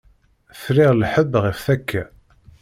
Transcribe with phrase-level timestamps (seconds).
[0.61, 2.03] Friɣ lḥebb ɣef takka.